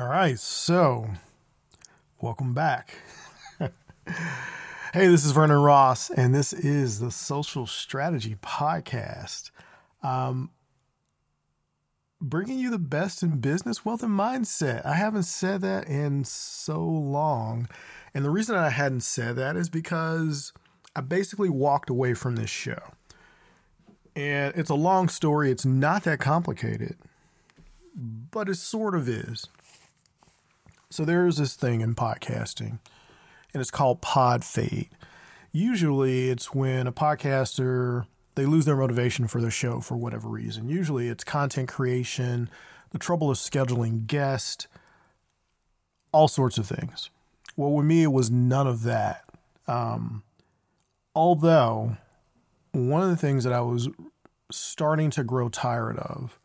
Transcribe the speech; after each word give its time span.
All 0.00 0.08
right, 0.08 0.38
so 0.38 1.10
welcome 2.22 2.54
back. 2.54 2.94
hey, 3.58 3.70
this 4.94 5.26
is 5.26 5.32
Vernon 5.32 5.60
Ross, 5.60 6.08
and 6.08 6.34
this 6.34 6.54
is 6.54 7.00
the 7.00 7.10
Social 7.10 7.66
Strategy 7.66 8.34
Podcast. 8.42 9.50
Um, 10.02 10.52
bringing 12.18 12.58
you 12.58 12.70
the 12.70 12.78
best 12.78 13.22
in 13.22 13.40
business, 13.40 13.84
wealth, 13.84 14.02
and 14.02 14.18
mindset. 14.18 14.86
I 14.86 14.94
haven't 14.94 15.24
said 15.24 15.60
that 15.60 15.86
in 15.86 16.24
so 16.24 16.82
long. 16.82 17.68
And 18.14 18.24
the 18.24 18.30
reason 18.30 18.56
I 18.56 18.70
hadn't 18.70 19.02
said 19.02 19.36
that 19.36 19.54
is 19.54 19.68
because 19.68 20.54
I 20.96 21.02
basically 21.02 21.50
walked 21.50 21.90
away 21.90 22.14
from 22.14 22.36
this 22.36 22.48
show. 22.48 22.94
And 24.16 24.54
it's 24.56 24.70
a 24.70 24.74
long 24.74 25.10
story, 25.10 25.50
it's 25.50 25.66
not 25.66 26.04
that 26.04 26.20
complicated, 26.20 26.96
but 27.94 28.48
it 28.48 28.56
sort 28.56 28.94
of 28.94 29.06
is. 29.10 29.46
So 30.92 31.04
there's 31.04 31.36
this 31.36 31.54
thing 31.54 31.82
in 31.82 31.94
podcasting, 31.94 32.80
and 33.54 33.60
it's 33.60 33.70
called 33.70 34.00
pod 34.00 34.44
fade. 34.44 34.88
Usually, 35.52 36.30
it's 36.30 36.52
when 36.52 36.88
a 36.88 36.92
podcaster 36.92 38.06
they 38.34 38.44
lose 38.44 38.64
their 38.64 38.76
motivation 38.76 39.28
for 39.28 39.40
their 39.40 39.52
show 39.52 39.80
for 39.80 39.96
whatever 39.96 40.28
reason. 40.28 40.68
Usually, 40.68 41.08
it's 41.08 41.22
content 41.22 41.68
creation, 41.68 42.50
the 42.90 42.98
trouble 42.98 43.30
of 43.30 43.36
scheduling 43.36 44.08
guests, 44.08 44.66
all 46.12 46.26
sorts 46.26 46.58
of 46.58 46.66
things. 46.66 47.10
Well, 47.56 47.70
with 47.70 47.86
me, 47.86 48.02
it 48.02 48.12
was 48.12 48.28
none 48.28 48.66
of 48.66 48.82
that. 48.82 49.24
Um, 49.68 50.24
although, 51.14 51.98
one 52.72 53.02
of 53.02 53.10
the 53.10 53.16
things 53.16 53.44
that 53.44 53.52
I 53.52 53.60
was 53.60 53.88
starting 54.50 55.10
to 55.10 55.22
grow 55.22 55.48
tired 55.50 55.98
of 55.98 56.36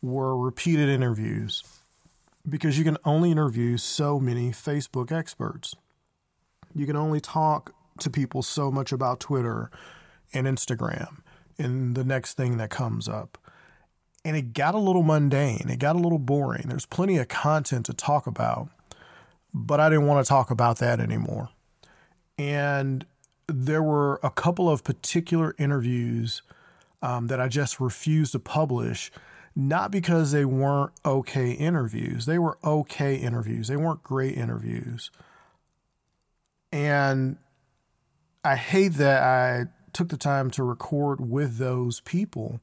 were 0.00 0.36
repeated 0.36 0.88
interviews 0.88 1.64
because 2.48 2.78
you 2.78 2.84
can 2.84 2.96
only 3.04 3.30
interview 3.30 3.76
so 3.76 4.18
many 4.18 4.50
Facebook 4.50 5.12
experts. 5.12 5.74
You 6.74 6.86
can 6.86 6.96
only 6.96 7.20
talk 7.20 7.74
to 8.00 8.10
people 8.10 8.42
so 8.42 8.70
much 8.70 8.92
about 8.92 9.20
Twitter 9.20 9.70
and 10.32 10.46
Instagram 10.46 11.18
and 11.58 11.94
the 11.94 12.04
next 12.04 12.34
thing 12.34 12.56
that 12.58 12.70
comes 12.70 13.08
up. 13.08 13.38
And 14.24 14.36
it 14.36 14.52
got 14.52 14.74
a 14.74 14.78
little 14.78 15.02
mundane, 15.02 15.68
it 15.68 15.78
got 15.78 15.96
a 15.96 16.00
little 16.00 16.18
boring. 16.18 16.66
There's 16.68 16.86
plenty 16.86 17.18
of 17.18 17.28
content 17.28 17.86
to 17.86 17.94
talk 17.94 18.26
about, 18.26 18.68
but 19.54 19.80
I 19.80 19.88
didn't 19.88 20.06
want 20.06 20.24
to 20.24 20.28
talk 20.28 20.50
about 20.50 20.78
that 20.78 21.00
anymore. 21.00 21.50
And 22.36 23.06
there 23.46 23.82
were 23.82 24.20
a 24.22 24.30
couple 24.30 24.68
of 24.68 24.84
particular 24.84 25.54
interviews 25.58 26.42
um, 27.00 27.28
that 27.28 27.40
I 27.40 27.48
just 27.48 27.80
refused 27.80 28.32
to 28.32 28.38
publish 28.38 29.10
not 29.58 29.90
because 29.90 30.30
they 30.30 30.44
weren't 30.44 30.92
okay 31.04 31.50
interviews. 31.50 32.26
They 32.26 32.38
were 32.38 32.58
okay 32.62 33.16
interviews. 33.16 33.66
They 33.66 33.76
weren't 33.76 34.04
great 34.04 34.36
interviews. 34.36 35.10
And 36.70 37.38
I 38.44 38.54
hate 38.54 38.94
that 38.94 39.20
I 39.20 39.64
took 39.92 40.10
the 40.10 40.16
time 40.16 40.52
to 40.52 40.62
record 40.62 41.28
with 41.28 41.56
those 41.56 41.98
people 42.00 42.60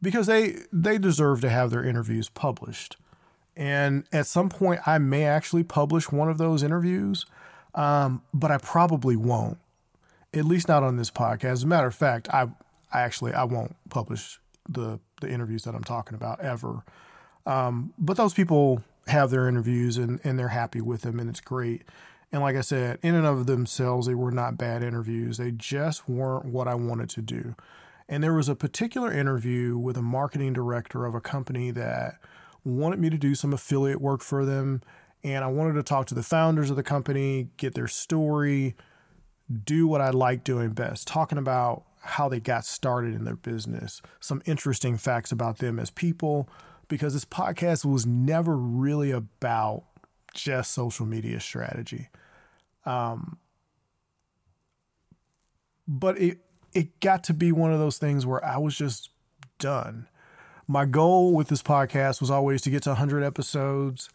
because 0.00 0.28
they 0.28 0.60
they 0.72 0.96
deserve 0.96 1.42
to 1.42 1.50
have 1.50 1.70
their 1.70 1.84
interviews 1.84 2.30
published. 2.30 2.96
And 3.54 4.04
at 4.12 4.26
some 4.26 4.48
point, 4.48 4.80
I 4.86 4.96
may 4.96 5.24
actually 5.24 5.62
publish 5.62 6.10
one 6.10 6.30
of 6.30 6.38
those 6.38 6.62
interviews, 6.62 7.26
um, 7.74 8.22
but 8.32 8.50
I 8.50 8.56
probably 8.56 9.14
won't. 9.14 9.58
At 10.32 10.46
least 10.46 10.68
not 10.68 10.82
on 10.82 10.96
this 10.96 11.10
podcast. 11.10 11.44
As 11.44 11.62
a 11.64 11.66
matter 11.66 11.88
of 11.88 11.94
fact, 11.94 12.30
I 12.32 12.48
I 12.90 13.02
actually 13.02 13.34
I 13.34 13.44
won't 13.44 13.76
publish 13.90 14.40
the 14.66 14.98
the 15.22 15.30
interviews 15.30 15.64
that 15.64 15.74
I'm 15.74 15.84
talking 15.84 16.14
about 16.14 16.40
ever. 16.40 16.84
Um, 17.46 17.94
but 17.98 18.16
those 18.16 18.34
people 18.34 18.82
have 19.06 19.30
their 19.30 19.48
interviews 19.48 19.96
and, 19.96 20.20
and 20.22 20.38
they're 20.38 20.48
happy 20.48 20.80
with 20.80 21.02
them 21.02 21.18
and 21.18 21.28
it's 21.28 21.40
great. 21.40 21.82
And 22.30 22.40
like 22.40 22.56
I 22.56 22.60
said, 22.62 22.98
in 23.02 23.14
and 23.14 23.26
of 23.26 23.46
themselves, 23.46 24.06
they 24.06 24.14
were 24.14 24.30
not 24.30 24.56
bad 24.56 24.82
interviews. 24.82 25.36
They 25.36 25.50
just 25.50 26.08
weren't 26.08 26.46
what 26.46 26.68
I 26.68 26.74
wanted 26.74 27.10
to 27.10 27.22
do. 27.22 27.54
And 28.08 28.22
there 28.22 28.34
was 28.34 28.48
a 28.48 28.54
particular 28.54 29.12
interview 29.12 29.76
with 29.76 29.96
a 29.96 30.02
marketing 30.02 30.52
director 30.52 31.04
of 31.04 31.14
a 31.14 31.20
company 31.20 31.70
that 31.72 32.18
wanted 32.64 33.00
me 33.00 33.10
to 33.10 33.18
do 33.18 33.34
some 33.34 33.52
affiliate 33.52 34.00
work 34.00 34.20
for 34.20 34.44
them. 34.44 34.82
And 35.24 35.44
I 35.44 35.48
wanted 35.48 35.74
to 35.74 35.82
talk 35.82 36.06
to 36.06 36.14
the 36.14 36.22
founders 36.22 36.70
of 36.70 36.76
the 36.76 36.82
company, 36.82 37.48
get 37.56 37.74
their 37.74 37.88
story, 37.88 38.76
do 39.64 39.86
what 39.86 40.00
I 40.00 40.10
like 40.10 40.42
doing 40.44 40.70
best, 40.70 41.06
talking 41.06 41.38
about 41.38 41.84
how 42.02 42.28
they 42.28 42.40
got 42.40 42.64
started 42.64 43.14
in 43.14 43.24
their 43.24 43.36
business, 43.36 44.02
some 44.20 44.42
interesting 44.44 44.96
facts 44.96 45.32
about 45.32 45.58
them 45.58 45.78
as 45.78 45.90
people, 45.90 46.48
because 46.88 47.14
this 47.14 47.24
podcast 47.24 47.84
was 47.84 48.04
never 48.04 48.56
really 48.56 49.10
about 49.10 49.84
just 50.34 50.72
social 50.72 51.06
media 51.06 51.40
strategy. 51.40 52.08
Um, 52.84 53.38
but 55.86 56.18
it 56.20 56.38
it 56.74 57.00
got 57.00 57.22
to 57.24 57.34
be 57.34 57.52
one 57.52 57.72
of 57.72 57.78
those 57.78 57.98
things 57.98 58.26
where 58.26 58.44
I 58.44 58.56
was 58.56 58.76
just 58.76 59.10
done. 59.58 60.08
My 60.66 60.86
goal 60.86 61.34
with 61.34 61.48
this 61.48 61.62
podcast 61.62 62.20
was 62.20 62.30
always 62.30 62.62
to 62.62 62.70
get 62.70 62.82
to 62.84 62.90
100 62.90 63.22
episodes, 63.22 64.08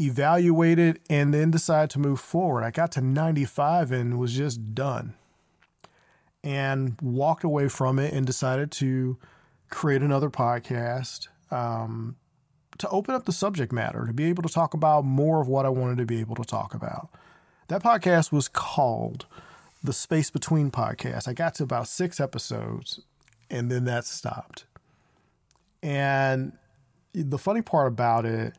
evaluate 0.00 0.78
it, 0.78 1.00
and 1.10 1.34
then 1.34 1.50
decide 1.50 1.90
to 1.90 1.98
move 1.98 2.20
forward. 2.20 2.62
I 2.62 2.70
got 2.70 2.92
to 2.92 3.00
95 3.00 3.90
and 3.90 4.18
was 4.18 4.32
just 4.34 4.74
done 4.74 5.14
and 6.46 6.96
walked 7.02 7.42
away 7.42 7.66
from 7.66 7.98
it 7.98 8.14
and 8.14 8.24
decided 8.24 8.70
to 8.70 9.18
create 9.68 10.00
another 10.00 10.30
podcast 10.30 11.26
um, 11.50 12.14
to 12.78 12.88
open 12.90 13.16
up 13.16 13.24
the 13.24 13.32
subject 13.32 13.72
matter, 13.72 14.06
to 14.06 14.12
be 14.12 14.26
able 14.26 14.44
to 14.44 14.48
talk 14.48 14.72
about 14.72 15.04
more 15.04 15.42
of 15.42 15.48
what 15.48 15.66
I 15.66 15.70
wanted 15.70 15.98
to 15.98 16.06
be 16.06 16.20
able 16.20 16.36
to 16.36 16.44
talk 16.44 16.72
about. 16.72 17.08
That 17.66 17.82
podcast 17.82 18.30
was 18.30 18.46
called 18.46 19.26
the 19.82 19.92
Space 19.92 20.30
Between 20.30 20.70
Podcast. 20.70 21.26
I 21.26 21.32
got 21.32 21.56
to 21.56 21.64
about 21.64 21.88
six 21.88 22.20
episodes 22.20 23.00
and 23.50 23.68
then 23.68 23.84
that 23.86 24.04
stopped. 24.04 24.66
And 25.82 26.52
the 27.12 27.38
funny 27.38 27.62
part 27.62 27.88
about 27.88 28.24
it 28.24 28.54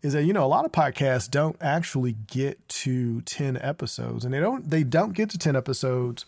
is 0.00 0.14
that 0.14 0.24
you 0.24 0.32
know 0.32 0.44
a 0.44 0.46
lot 0.46 0.64
of 0.64 0.72
podcasts 0.72 1.30
don't 1.30 1.56
actually 1.60 2.12
get 2.26 2.66
to 2.68 3.20
10 3.22 3.58
episodes 3.60 4.24
and 4.24 4.32
they 4.32 4.40
don't 4.40 4.70
they 4.70 4.84
don't 4.84 5.12
get 5.12 5.28
to 5.30 5.36
10 5.36 5.56
episodes 5.56 6.24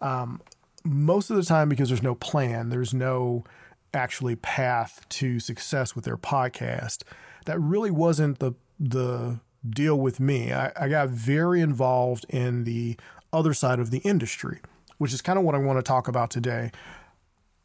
um, 0.00 0.40
most 0.84 1.30
of 1.30 1.36
the 1.36 1.42
time, 1.42 1.68
because 1.68 1.88
there's 1.88 2.02
no 2.02 2.14
plan, 2.14 2.70
there's 2.70 2.94
no 2.94 3.44
actually 3.92 4.36
path 4.36 5.04
to 5.08 5.40
success 5.40 5.94
with 5.94 6.04
their 6.04 6.16
podcast. 6.16 7.02
That 7.46 7.58
really 7.60 7.90
wasn't 7.90 8.38
the 8.38 8.54
the 8.78 9.40
deal 9.68 9.98
with 9.98 10.20
me. 10.20 10.52
I, 10.52 10.72
I 10.74 10.88
got 10.88 11.10
very 11.10 11.60
involved 11.60 12.24
in 12.30 12.64
the 12.64 12.96
other 13.32 13.52
side 13.52 13.78
of 13.78 13.90
the 13.90 13.98
industry, 13.98 14.60
which 14.98 15.12
is 15.12 15.20
kind 15.20 15.38
of 15.38 15.44
what 15.44 15.54
I 15.54 15.58
want 15.58 15.78
to 15.78 15.82
talk 15.82 16.08
about 16.08 16.30
today. 16.30 16.70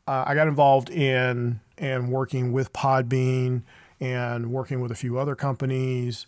Uh, 0.07 0.25
I 0.27 0.35
got 0.35 0.47
involved 0.47 0.89
in 0.89 1.61
and 1.77 2.11
working 2.11 2.51
with 2.51 2.73
Podbean 2.73 3.63
and 3.99 4.51
working 4.51 4.81
with 4.81 4.91
a 4.91 4.95
few 4.95 5.17
other 5.17 5.35
companies 5.35 6.27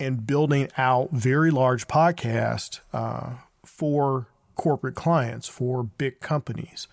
and 0.00 0.26
building 0.26 0.68
out 0.76 1.10
very 1.12 1.50
large 1.50 1.86
podcast 1.86 2.80
uh, 2.92 3.34
for 3.64 4.28
corporate 4.56 4.94
clients, 4.94 5.48
for 5.48 5.84
big 5.84 6.20
companies. 6.20 6.88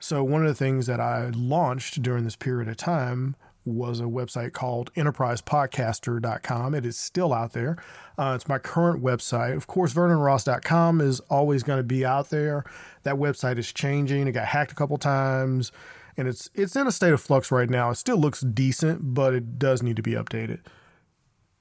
So, 0.00 0.24
one 0.24 0.42
of 0.42 0.48
the 0.48 0.54
things 0.54 0.86
that 0.86 1.00
I 1.00 1.30
launched 1.34 2.02
during 2.02 2.24
this 2.24 2.36
period 2.36 2.68
of 2.68 2.76
time 2.76 3.36
was 3.64 4.00
a 4.00 4.04
website 4.04 4.52
called 4.52 4.92
enterprisepodcaster.com. 4.94 6.74
It 6.74 6.86
is 6.86 6.96
still 6.96 7.34
out 7.34 7.52
there. 7.52 7.76
Uh, 8.16 8.32
it's 8.34 8.48
my 8.48 8.58
current 8.58 9.02
website. 9.02 9.54
Of 9.56 9.66
course, 9.66 9.92
vernonross.com 9.92 11.00
is 11.02 11.20
always 11.28 11.62
going 11.62 11.78
to 11.78 11.82
be 11.82 12.04
out 12.06 12.30
there. 12.30 12.64
That 13.02 13.16
website 13.16 13.58
is 13.58 13.70
changing. 13.72 14.26
It 14.26 14.32
got 14.32 14.46
hacked 14.46 14.72
a 14.72 14.74
couple 14.74 14.96
times 14.96 15.70
and 16.18 16.26
it's 16.26 16.50
it's 16.54 16.76
in 16.76 16.86
a 16.86 16.92
state 16.92 17.12
of 17.12 17.20
flux 17.20 17.50
right 17.50 17.70
now. 17.70 17.90
It 17.90 17.94
still 17.94 18.18
looks 18.18 18.40
decent, 18.40 19.14
but 19.14 19.32
it 19.32 19.58
does 19.58 19.82
need 19.82 19.96
to 19.96 20.02
be 20.02 20.12
updated. 20.12 20.58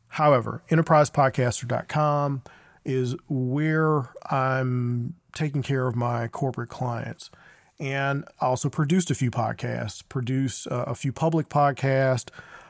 However, 0.10 0.64
enterprisepodcaster.com 0.70 2.42
is 2.88 3.16
where 3.28 4.10
I'm 4.32 5.14
taking 5.36 5.62
care 5.62 5.88
of 5.88 5.96
my 5.96 6.28
corporate 6.30 6.70
clients. 6.70 7.30
And 7.80 8.26
also 8.42 8.70
produced 8.70 9.12
a 9.12 9.16
few 9.16 9.30
podcasts, 9.30 10.02
produced 10.10 10.68
uh, 10.72 10.86
a 10.88 10.96
few 10.96 11.12
public 11.12 11.48
podcasts, 11.48 12.30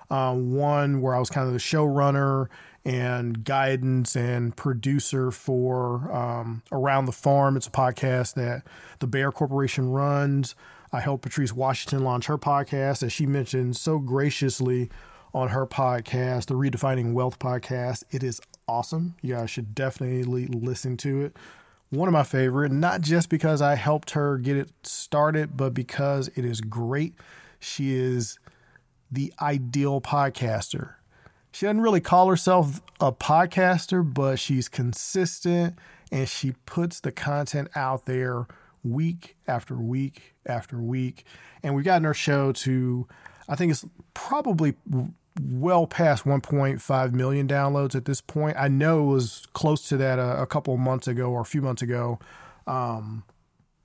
uh, 0.10 0.34
one 0.34 1.02
where 1.02 1.16
I 1.16 1.20
was 1.20 1.30
kind 1.30 1.48
of 1.48 1.54
the 1.54 1.60
showrunner 1.60 2.48
and 2.84 3.46
guidance 3.46 4.18
and 4.18 4.56
producer 4.56 5.32
for 5.32 6.12
um, 6.12 6.64
Around 6.72 7.06
the 7.06 7.14
Farm. 7.14 7.56
It's 7.56 7.68
a 7.68 7.72
podcast 7.72 8.34
that 8.34 8.64
the 9.00 9.08
Bayer 9.08 9.32
Corporation 9.32 9.92
runs. 9.92 10.56
I 10.92 11.00
helped 11.00 11.24
Patrice 11.24 11.54
Washington 11.54 12.04
launch 12.04 12.26
her 12.26 12.38
podcast, 12.38 13.04
as 13.04 13.14
she 13.14 13.26
mentioned 13.26 13.78
so 13.78 14.00
graciously 14.00 14.90
on 15.34 15.50
her 15.50 15.68
podcast, 15.68 16.48
the 16.48 16.56
Redefining 16.56 17.14
Wealth 17.14 17.40
podcast. 17.40 18.04
It 18.10 18.24
is 18.24 18.42
awesome. 18.68 19.16
You 19.22 19.36
guys 19.36 19.50
should 19.50 19.74
definitely 19.74 20.46
listen 20.46 20.98
to 20.98 21.22
it 21.22 21.38
one 21.90 22.08
of 22.08 22.14
my 22.14 22.24
favorite, 22.24 22.72
not 22.72 23.02
just 23.02 23.30
because 23.30 23.62
I 23.62 23.76
helped 23.76 24.12
her 24.12 24.38
get 24.38 24.58
it 24.58 24.70
started, 24.84 25.56
but 25.56 25.74
because 25.74 26.28
it 26.36 26.44
is 26.44 26.60
great. 26.62 27.14
She 27.60 27.96
is 27.96 28.40
the 29.10 29.34
ideal 29.42 30.02
podcaster. 30.02 30.96
she 31.52 31.66
doesn't 31.66 31.82
really 31.82 32.02
call 32.02 32.28
herself 32.28 32.82
a 33.00 33.12
podcaster, 33.12 34.04
but 34.04 34.38
she's 34.38 34.68
consistent 34.68 35.80
and 36.12 36.28
she 36.28 36.54
puts 36.66 37.00
the 37.00 37.12
content 37.12 37.70
out 37.76 38.06
there 38.06 38.48
week 38.84 39.38
after 39.48 39.76
week 39.76 40.36
after 40.46 40.82
week. 40.82 41.26
And 41.64 41.74
we've 41.74 41.86
gotten 41.86 42.06
our 42.06 42.14
show 42.14 42.52
to, 42.52 43.08
I 43.48 43.56
think 43.56 43.72
it's 43.72 43.86
probably 44.14 44.76
well 45.42 45.88
past 45.88 46.26
1.5 46.26 47.14
million 47.14 47.48
downloads 47.48 47.96
at 47.96 48.06
this 48.06 48.22
point. 48.22 48.58
I 48.58 48.68
know 48.68 49.02
it 49.02 49.14
was 49.14 49.48
close 49.54 49.88
to 49.90 49.98
that 49.98 50.20
a, 50.20 50.42
a 50.42 50.48
couple 50.48 50.76
months 50.78 51.08
ago 51.08 51.30
or 51.32 51.42
a 51.42 51.46
few 51.46 51.62
months 51.62 51.82
ago. 51.82 52.20
Um, 52.66 53.24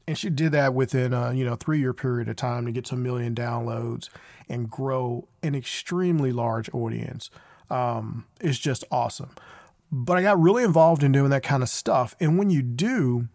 and 0.06 0.18
she 0.18 0.30
did 0.30 0.52
that 0.52 0.74
within 0.74 1.12
a 1.12 1.32
you 1.32 1.44
know 1.44 1.54
three 1.54 1.78
year 1.78 1.92
period 1.92 2.28
of 2.28 2.36
time 2.36 2.66
to 2.66 2.72
get 2.72 2.84
to 2.86 2.94
a 2.94 2.98
million 2.98 3.34
downloads 3.34 4.08
and 4.48 4.70
grow 4.70 5.28
an 5.42 5.54
extremely 5.54 6.32
large 6.32 6.68
audience 6.74 7.30
um, 7.70 8.26
is 8.40 8.58
just 8.58 8.84
awesome. 8.90 9.30
But 9.90 10.16
I 10.16 10.22
got 10.22 10.40
really 10.40 10.64
involved 10.64 11.02
in 11.02 11.12
doing 11.12 11.30
that 11.30 11.42
kind 11.42 11.62
of 11.62 11.68
stuff. 11.68 12.16
And 12.18 12.38
when 12.38 12.50
you 12.50 12.62
do, 12.62 13.28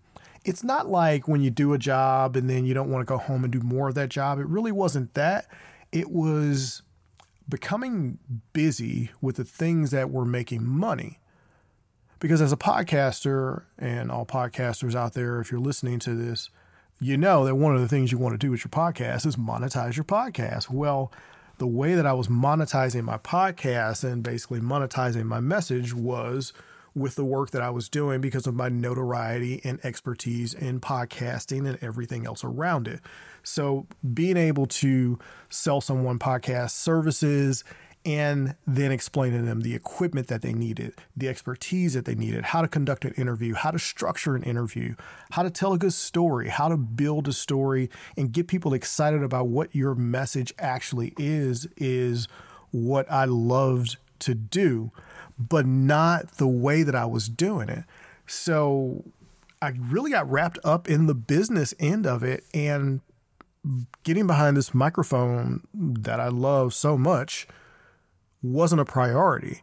it's 0.43 0.63
not 0.63 0.87
like 0.87 1.27
when 1.27 1.41
you 1.41 1.49
do 1.49 1.73
a 1.73 1.77
job 1.77 2.35
and 2.35 2.49
then 2.49 2.65
you 2.65 2.73
don't 2.73 2.89
want 2.89 3.01
to 3.01 3.11
go 3.11 3.17
home 3.17 3.43
and 3.43 3.53
do 3.53 3.61
more 3.61 3.89
of 3.89 3.95
that 3.95 4.09
job. 4.09 4.39
It 4.39 4.47
really 4.47 4.71
wasn't 4.71 5.13
that. 5.13 5.47
It 5.91 6.09
was 6.09 6.81
becoming 7.49 8.19
busy 8.53 9.11
with 9.21 9.37
the 9.37 9.43
things 9.43 9.91
that 9.91 10.09
were 10.09 10.25
making 10.25 10.65
money. 10.65 11.19
Because 12.19 12.41
as 12.41 12.51
a 12.51 12.57
podcaster, 12.57 13.63
and 13.77 14.11
all 14.11 14.25
podcasters 14.25 14.95
out 14.95 15.13
there, 15.13 15.39
if 15.39 15.51
you're 15.51 15.59
listening 15.59 15.99
to 15.99 16.15
this, 16.15 16.49
you 16.99 17.15
know 17.15 17.45
that 17.45 17.55
one 17.55 17.75
of 17.75 17.81
the 17.81 17.87
things 17.87 18.11
you 18.11 18.17
want 18.17 18.33
to 18.33 18.39
do 18.39 18.49
with 18.49 18.65
your 18.65 18.71
podcast 18.71 19.25
is 19.25 19.35
monetize 19.35 19.95
your 19.95 20.03
podcast. 20.03 20.69
Well, 20.69 21.11
the 21.59 21.67
way 21.67 21.95
that 21.95 22.05
I 22.05 22.13
was 22.13 22.27
monetizing 22.27 23.03
my 23.03 23.17
podcast 23.17 24.03
and 24.03 24.23
basically 24.23 24.59
monetizing 24.59 25.25
my 25.25 25.39
message 25.39 25.93
was 25.93 26.53
with 26.97 27.15
the 27.15 27.23
work 27.23 27.51
that 27.51 27.61
I 27.61 27.69
was 27.69 27.89
doing 27.89 28.21
because 28.21 28.47
of 28.47 28.55
my 28.55 28.69
notoriety 28.69 29.61
and 29.63 29.79
expertise 29.83 30.53
in 30.53 30.79
podcasting 30.79 31.67
and 31.67 31.77
everything 31.81 32.25
else 32.25 32.43
around 32.43 32.87
it. 32.87 33.01
So, 33.43 33.85
being 34.13 34.35
able 34.35 34.65
to 34.65 35.19
sell 35.49 35.79
someone 35.79 36.19
podcast 36.19 36.71
services 36.71 37.63
and 38.03 38.55
then 38.65 38.91
explaining 38.91 39.41
to 39.41 39.45
them 39.45 39.61
the 39.61 39.75
equipment 39.75 40.27
that 40.27 40.41
they 40.41 40.53
needed, 40.53 40.93
the 41.15 41.27
expertise 41.27 41.93
that 41.93 42.05
they 42.05 42.15
needed, 42.15 42.45
how 42.45 42.61
to 42.61 42.67
conduct 42.67 43.05
an 43.05 43.11
interview, 43.13 43.53
how 43.53 43.69
to 43.69 43.79
structure 43.79 44.35
an 44.35 44.43
interview, 44.43 44.95
how 45.31 45.43
to 45.43 45.49
tell 45.49 45.73
a 45.73 45.77
good 45.77 45.93
story, 45.93 46.47
how 46.47 46.69
to 46.69 46.77
build 46.77 47.27
a 47.27 47.33
story 47.33 47.89
and 48.15 48.31
get 48.31 48.47
people 48.47 48.73
excited 48.73 49.21
about 49.21 49.47
what 49.47 49.75
your 49.75 49.93
message 49.93 50.53
actually 50.57 51.13
is, 51.17 51.67
is 51.75 52.27
what 52.71 53.11
I 53.11 53.25
loved 53.25 53.97
to 54.19 54.33
do, 54.33 54.91
but 55.37 55.65
not 55.65 56.37
the 56.37 56.47
way 56.47 56.83
that 56.83 56.95
I 56.95 57.05
was 57.05 57.29
doing 57.29 57.69
it. 57.69 57.83
So 58.25 59.05
I 59.61 59.73
really 59.77 60.11
got 60.11 60.29
wrapped 60.29 60.59
up 60.63 60.89
in 60.89 61.07
the 61.07 61.15
business 61.15 61.73
end 61.79 62.05
of 62.05 62.23
it 62.23 62.43
and 62.53 63.01
getting 64.03 64.27
behind 64.27 64.55
this 64.55 64.73
microphone 64.73 65.61
that 65.73 66.19
I 66.19 66.27
love 66.27 66.73
so 66.73 66.97
much 66.97 67.47
wasn't 68.41 68.81
a 68.81 68.85
priority. 68.85 69.61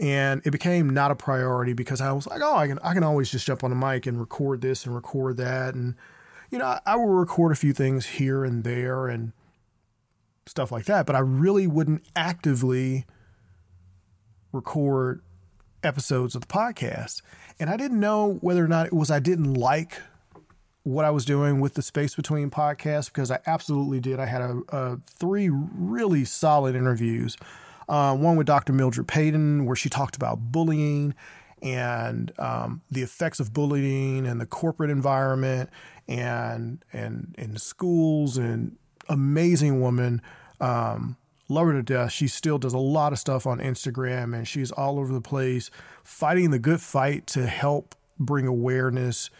And 0.00 0.42
it 0.44 0.50
became 0.50 0.90
not 0.90 1.10
a 1.10 1.16
priority 1.16 1.72
because 1.72 2.00
I 2.00 2.12
was 2.12 2.26
like, 2.26 2.40
oh, 2.42 2.56
I 2.56 2.68
can 2.68 2.78
I 2.84 2.94
can 2.94 3.02
always 3.02 3.30
just 3.30 3.46
jump 3.46 3.64
on 3.64 3.72
a 3.72 3.74
mic 3.74 4.06
and 4.06 4.20
record 4.20 4.60
this 4.60 4.86
and 4.86 4.94
record 4.94 5.36
that. 5.38 5.74
And, 5.74 5.96
you 6.50 6.58
know, 6.58 6.66
I, 6.66 6.80
I 6.86 6.96
will 6.96 7.06
record 7.08 7.50
a 7.52 7.56
few 7.56 7.72
things 7.72 8.06
here 8.06 8.44
and 8.44 8.62
there 8.62 9.08
and 9.08 9.32
stuff 10.46 10.70
like 10.70 10.84
that. 10.84 11.04
But 11.04 11.16
I 11.16 11.20
really 11.20 11.66
wouldn't 11.66 12.04
actively 12.14 13.06
record 14.52 15.22
episodes 15.82 16.34
of 16.34 16.42
the 16.42 16.46
podcast. 16.46 17.22
And 17.60 17.70
I 17.70 17.76
didn't 17.76 18.00
know 18.00 18.38
whether 18.40 18.64
or 18.64 18.68
not 18.68 18.86
it 18.86 18.92
was 18.92 19.10
I 19.10 19.18
didn't 19.18 19.54
like 19.54 20.00
what 20.82 21.04
I 21.04 21.10
was 21.10 21.24
doing 21.24 21.60
with 21.60 21.74
the 21.74 21.82
space 21.82 22.14
between 22.14 22.50
podcasts 22.50 23.06
because 23.06 23.30
I 23.30 23.40
absolutely 23.46 24.00
did. 24.00 24.18
I 24.18 24.26
had 24.26 24.40
a, 24.40 24.60
a 24.68 24.98
three 25.06 25.50
really 25.50 26.24
solid 26.24 26.74
interviews 26.74 27.36
uh, 27.88 28.14
one 28.14 28.36
with 28.36 28.46
Dr. 28.46 28.72
Mildred 28.72 29.08
Payton, 29.08 29.64
where 29.64 29.76
she 29.76 29.88
talked 29.88 30.14
about 30.16 30.52
bullying 30.52 31.14
and 31.62 32.32
um, 32.38 32.82
the 32.90 33.02
effects 33.02 33.40
of 33.40 33.52
bullying 33.52 34.26
and 34.26 34.40
the 34.40 34.46
corporate 34.46 34.90
environment 34.90 35.70
and 36.06 36.84
and 36.92 37.34
in 37.38 37.56
schools 37.56 38.36
and 38.36 38.76
amazing 39.08 39.80
woman. 39.80 40.20
Um, 40.60 41.16
love 41.48 41.66
her 41.66 41.72
to 41.72 41.82
death. 41.82 42.12
She 42.12 42.28
still 42.28 42.58
does 42.58 42.74
a 42.74 42.78
lot 42.78 43.12
of 43.12 43.18
stuff 43.18 43.46
on 43.46 43.58
Instagram 43.58 44.36
and 44.36 44.46
she's 44.46 44.70
all 44.70 44.98
over 44.98 45.12
the 45.12 45.20
place 45.20 45.70
fighting 46.02 46.50
the 46.50 46.58
good 46.58 46.80
fight 46.80 47.26
to 47.28 47.46
help 47.46 47.94
bring 48.18 48.46
awareness 48.46 49.30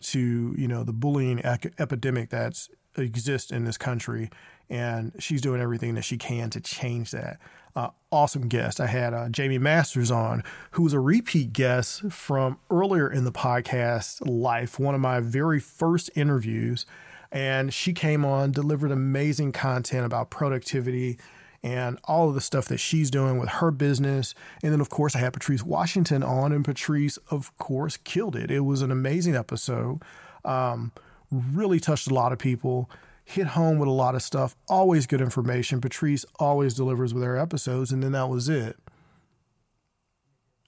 to 0.00 0.54
you 0.56 0.68
know 0.68 0.84
the 0.84 0.92
bullying 0.92 1.40
ec- 1.40 1.74
epidemic 1.78 2.30
that's 2.30 2.70
exists 2.96 3.50
in 3.50 3.64
this 3.64 3.76
country 3.76 4.30
and 4.70 5.12
she's 5.18 5.40
doing 5.40 5.60
everything 5.60 5.94
that 5.94 6.02
she 6.02 6.16
can 6.16 6.50
to 6.50 6.60
change 6.60 7.10
that 7.10 7.38
uh, 7.78 7.90
awesome 8.10 8.48
guest. 8.48 8.80
I 8.80 8.88
had 8.88 9.14
uh, 9.14 9.28
Jamie 9.28 9.58
Masters 9.58 10.10
on, 10.10 10.42
who 10.72 10.82
was 10.82 10.92
a 10.92 10.98
repeat 10.98 11.52
guest 11.52 12.10
from 12.10 12.58
earlier 12.70 13.08
in 13.08 13.22
the 13.22 13.30
podcast 13.30 14.20
life, 14.26 14.80
one 14.80 14.96
of 14.96 15.00
my 15.00 15.20
very 15.20 15.60
first 15.60 16.10
interviews. 16.16 16.86
And 17.30 17.72
she 17.72 17.92
came 17.92 18.24
on, 18.24 18.50
delivered 18.50 18.90
amazing 18.90 19.52
content 19.52 20.04
about 20.04 20.28
productivity 20.28 21.18
and 21.62 21.98
all 22.04 22.28
of 22.28 22.34
the 22.34 22.40
stuff 22.40 22.66
that 22.66 22.78
she's 22.78 23.10
doing 23.10 23.38
with 23.38 23.48
her 23.48 23.70
business. 23.70 24.34
And 24.62 24.72
then, 24.72 24.80
of 24.80 24.90
course, 24.90 25.16
I 25.16 25.20
had 25.20 25.32
Patrice 25.32 25.62
Washington 25.62 26.22
on, 26.22 26.52
and 26.52 26.64
Patrice, 26.64 27.18
of 27.30 27.56
course, 27.58 27.96
killed 27.96 28.36
it. 28.36 28.50
It 28.50 28.60
was 28.60 28.82
an 28.82 28.90
amazing 28.90 29.34
episode. 29.34 30.02
Um, 30.44 30.92
really 31.30 31.80
touched 31.80 32.10
a 32.10 32.14
lot 32.14 32.32
of 32.32 32.38
people 32.38 32.88
hit 33.24 33.48
home 33.48 33.78
with 33.78 33.88
a 33.88 33.92
lot 33.92 34.14
of 34.14 34.22
stuff. 34.22 34.56
Always 34.68 35.06
good 35.06 35.20
information. 35.20 35.82
Patrice 35.82 36.24
always 36.38 36.72
delivers 36.72 37.12
with 37.12 37.22
her 37.22 37.36
episodes, 37.36 37.92
and 37.92 38.02
then 38.02 38.12
that 38.12 38.30
was 38.30 38.48
it. 38.48 38.78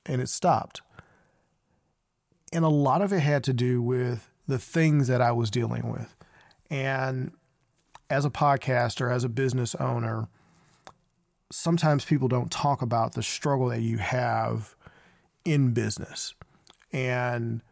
And 0.04 0.20
it 0.20 0.28
stopped. 0.28 0.82
And 2.52 2.62
a 2.62 2.68
lot 2.68 3.00
of 3.00 3.14
it 3.14 3.20
had 3.20 3.44
to 3.44 3.54
do 3.54 3.80
with 3.80 4.28
the 4.46 4.58
things 4.58 5.08
that 5.08 5.22
I 5.22 5.32
was 5.32 5.50
dealing 5.50 5.90
with. 5.90 6.14
And 6.68 7.32
as 8.10 8.26
a 8.26 8.30
podcaster, 8.30 9.10
as 9.10 9.24
a 9.24 9.30
business 9.30 9.74
owner, 9.76 10.28
sometimes 11.50 12.04
people 12.04 12.28
don't 12.28 12.50
talk 12.50 12.82
about 12.82 13.14
the 13.14 13.22
struggle 13.22 13.68
that 13.68 13.80
you 13.80 13.98
have 13.98 14.74
in 15.44 15.72
business 15.72 16.34
and 16.92 17.62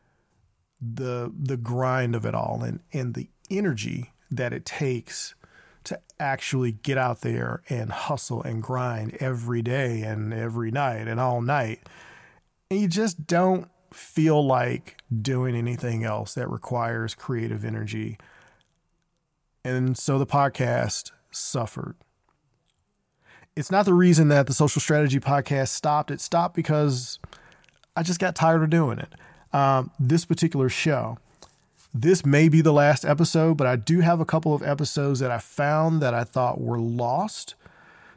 the 0.81 1.33
the 1.37 1.57
grind 1.57 2.15
of 2.15 2.25
it 2.25 2.35
all 2.35 2.63
and 2.63 2.81
and 2.93 3.15
the 3.15 3.29
energy 3.51 4.13
that 4.31 4.53
it 4.53 4.65
takes 4.65 5.35
to 5.85 5.99
actually 6.21 6.73
get 6.73 6.99
out 6.99 7.23
there 7.23 7.63
and 7.69 7.91
hustle 7.91 8.43
and 8.43 8.63
grind 8.63 9.17
every 9.21 9.63
day 9.63 10.03
and 10.03 10.35
every 10.35 10.71
night 10.71 11.09
and 11.09 11.19
all 11.19 11.41
night. 11.41 11.81
And 12.71 12.81
you 12.81 12.89
just 12.89 13.27
don't 13.27 13.71
feel 13.93 14.45
like 14.45 15.01
doing 15.23 15.57
anything 15.57 16.05
else 16.05 16.35
that 16.35 16.51
requires 16.51 17.15
creative 17.15 17.65
energy. 17.65 18.19
And 19.65 19.97
so 19.97 20.19
the 20.19 20.27
podcast 20.27 21.13
suffered. 21.31 21.97
It's 23.59 23.73
not 23.73 23.87
the 23.87 23.93
reason 23.93 24.29
that 24.29 24.47
the 24.47 24.55
Social 24.55 24.81
Strategy 24.81 25.19
podcast 25.19 25.71
stopped. 25.71 26.13
It 26.13 26.21
stopped 26.21 26.55
because 26.55 27.19
I 27.97 28.05
just 28.05 28.21
got 28.21 28.37
tired 28.37 28.63
of 28.63 28.71
doing 28.71 29.01
it. 29.01 29.13
Um, 29.53 29.91
this 29.99 30.25
particular 30.25 30.69
show, 30.69 31.19
this 31.93 32.25
may 32.25 32.49
be 32.49 32.61
the 32.61 32.73
last 32.73 33.05
episode, 33.05 33.57
but 33.57 33.67
I 33.67 33.75
do 33.75 33.99
have 33.99 34.21
a 34.21 34.25
couple 34.25 34.55
of 34.55 34.63
episodes 34.63 35.19
that 35.19 35.33
I 35.33 35.39
found 35.39 36.01
that 36.03 36.15
I 36.15 36.23
thought 36.23 36.61
were 36.61 36.79
lost. 36.79 37.57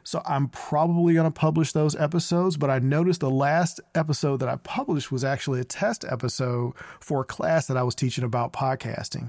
So 0.04 0.22
I'm 0.26 0.46
probably 0.46 1.14
going 1.14 1.28
to 1.28 1.36
publish 1.36 1.72
those 1.72 1.96
episodes, 1.96 2.56
but 2.56 2.70
I 2.70 2.78
noticed 2.78 3.18
the 3.18 3.28
last 3.28 3.80
episode 3.96 4.36
that 4.36 4.48
I 4.48 4.54
published 4.62 5.10
was 5.10 5.24
actually 5.24 5.58
a 5.58 5.64
test 5.64 6.04
episode 6.04 6.74
for 7.00 7.22
a 7.22 7.24
class 7.24 7.66
that 7.66 7.76
I 7.76 7.82
was 7.82 7.96
teaching 7.96 8.22
about 8.22 8.52
podcasting. 8.52 9.28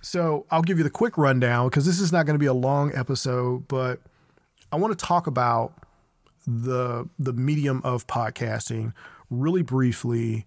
So 0.00 0.44
I'll 0.50 0.62
give 0.62 0.78
you 0.78 0.84
the 0.84 0.90
quick 0.90 1.16
rundown 1.16 1.68
because 1.68 1.86
this 1.86 2.00
is 2.00 2.10
not 2.10 2.26
going 2.26 2.34
to 2.34 2.40
be 2.40 2.46
a 2.46 2.52
long 2.52 2.92
episode, 2.96 3.68
but 3.68 4.00
I 4.72 4.76
want 4.76 4.98
to 4.98 5.04
talk 5.04 5.26
about 5.26 5.74
the 6.46 7.08
the 7.18 7.34
medium 7.34 7.82
of 7.84 8.06
podcasting 8.06 8.94
really 9.30 9.62
briefly 9.62 10.46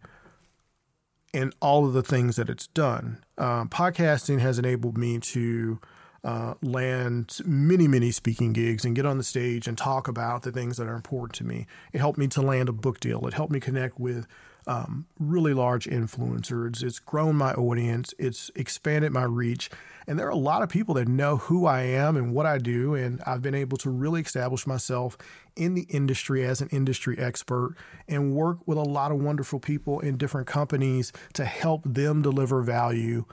and 1.33 1.53
all 1.61 1.85
of 1.85 1.93
the 1.93 2.01
things 2.01 2.35
that 2.37 2.49
it's 2.49 2.67
done. 2.67 3.23
Um, 3.37 3.69
podcasting 3.69 4.39
has 4.39 4.57
enabled 4.57 4.97
me 4.97 5.19
to 5.19 5.79
uh, 6.23 6.55
land 6.61 7.39
many, 7.45 7.87
many 7.87 8.09
speaking 8.09 8.51
gigs 8.51 8.83
and 8.83 8.95
get 8.95 9.05
on 9.05 9.17
the 9.17 9.23
stage 9.23 9.67
and 9.67 9.77
talk 9.77 10.07
about 10.07 10.41
the 10.41 10.51
things 10.51 10.77
that 10.77 10.87
are 10.87 10.95
important 10.95 11.33
to 11.35 11.43
me. 11.43 11.67
It 11.93 11.99
helped 11.99 12.17
me 12.17 12.27
to 12.29 12.41
land 12.41 12.67
a 12.67 12.73
book 12.73 12.99
deal. 12.99 13.27
It 13.27 13.33
helped 13.33 13.51
me 13.51 13.59
connect 13.59 13.99
with 13.99 14.25
um, 14.67 15.05
really 15.19 15.53
large 15.53 15.85
influencers. 15.85 16.83
It's 16.83 16.99
grown 16.99 17.35
my 17.35 17.53
audience, 17.53 18.13
it's 18.17 18.51
expanded 18.55 19.11
my 19.11 19.23
reach. 19.23 19.69
And 20.07 20.19
there 20.19 20.27
are 20.27 20.31
a 20.31 20.35
lot 20.35 20.61
of 20.61 20.69
people 20.69 20.95
that 20.95 21.07
know 21.07 21.37
who 21.37 21.65
I 21.65 21.81
am 21.81 22.15
and 22.15 22.33
what 22.33 22.45
I 22.45 22.59
do. 22.59 22.93
And 22.93 23.21
I've 23.25 23.41
been 23.41 23.55
able 23.55 23.77
to 23.77 23.89
really 23.89 24.21
establish 24.21 24.67
myself 24.67 25.17
in 25.55 25.73
the 25.73 25.87
industry 25.89 26.45
as 26.45 26.61
an 26.61 26.69
industry 26.69 27.17
expert 27.17 27.75
and 28.07 28.33
work 28.35 28.59
with 28.67 28.77
a 28.77 28.83
lot 28.83 29.11
of 29.11 29.17
wonderful 29.21 29.59
people 29.59 29.99
in 29.99 30.17
different 30.17 30.47
companies 30.47 31.11
to 31.33 31.45
help 31.45 31.81
them 31.85 32.21
deliver 32.21 32.61
value 32.61 33.25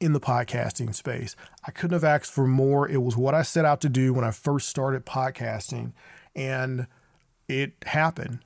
in 0.00 0.12
the 0.12 0.20
podcasting 0.20 0.94
space. 0.94 1.34
I 1.66 1.70
couldn't 1.70 1.94
have 1.94 2.04
asked 2.04 2.32
for 2.32 2.46
more. 2.46 2.88
It 2.88 3.02
was 3.02 3.16
what 3.16 3.34
I 3.34 3.42
set 3.42 3.64
out 3.64 3.80
to 3.82 3.88
do 3.88 4.12
when 4.12 4.24
I 4.24 4.30
first 4.30 4.68
started 4.68 5.04
podcasting, 5.04 5.92
and 6.34 6.86
it 7.48 7.72
happened. 7.86 8.40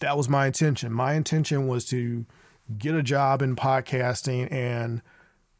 That 0.00 0.16
was 0.16 0.28
my 0.28 0.46
intention. 0.46 0.92
My 0.92 1.14
intention 1.14 1.66
was 1.66 1.84
to 1.86 2.26
get 2.78 2.94
a 2.94 3.02
job 3.02 3.42
in 3.42 3.56
podcasting 3.56 4.50
and 4.52 5.02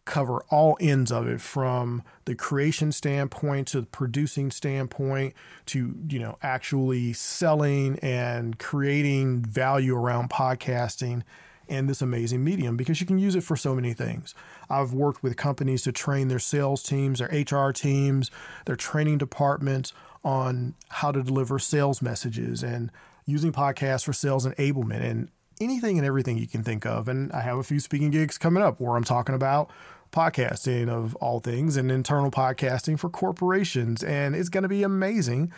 cover 0.04 0.42
all 0.50 0.76
ends 0.80 1.10
of 1.10 1.26
it 1.26 1.40
from 1.40 2.02
the 2.26 2.34
creation 2.34 2.92
standpoint 2.92 3.68
to 3.68 3.80
the 3.80 3.86
producing 3.86 4.50
standpoint 4.50 5.32
to 5.64 5.94
you 6.08 6.18
know 6.18 6.36
actually 6.42 7.12
selling 7.14 7.98
and 8.00 8.58
creating 8.58 9.42
value 9.42 9.96
around 9.96 10.28
podcasting 10.28 11.22
and 11.68 11.88
this 11.88 12.02
amazing 12.02 12.44
medium 12.44 12.76
because 12.76 13.00
you 13.00 13.06
can 13.06 13.18
use 13.18 13.34
it 13.34 13.42
for 13.42 13.56
so 13.56 13.74
many 13.74 13.94
things. 13.94 14.34
I've 14.68 14.92
worked 14.92 15.22
with 15.22 15.36
companies 15.36 15.82
to 15.82 15.92
train 15.92 16.28
their 16.28 16.38
sales 16.38 16.82
teams, 16.82 17.20
their 17.20 17.28
HR 17.28 17.72
teams, 17.72 18.30
their 18.66 18.76
training 18.76 19.18
departments 19.18 19.94
on 20.22 20.74
how 20.88 21.12
to 21.12 21.22
deliver 21.22 21.58
sales 21.58 22.02
messages 22.02 22.62
and 22.62 22.90
using 23.26 23.52
podcasts 23.52 24.04
for 24.04 24.12
sales 24.12 24.46
enablement 24.46 25.02
and 25.02 25.28
anything 25.60 25.98
and 25.98 26.06
everything 26.06 26.38
you 26.38 26.46
can 26.46 26.62
think 26.62 26.84
of. 26.84 27.08
And 27.08 27.32
I 27.32 27.40
have 27.40 27.58
a 27.58 27.62
few 27.62 27.80
speaking 27.80 28.10
gigs 28.10 28.38
coming 28.38 28.62
up 28.62 28.80
where 28.80 28.96
I'm 28.96 29.04
talking 29.04 29.34
about 29.34 29.70
podcasting 30.12 30.88
of 30.88 31.14
all 31.16 31.40
things 31.40 31.76
and 31.76 31.90
internal 31.90 32.30
podcasting 32.30 32.98
for 32.98 33.08
corporations. 33.08 34.02
And 34.02 34.34
it's 34.34 34.48
going 34.48 34.62
to 34.62 34.68
be 34.68 34.82
amazing. 34.82 35.52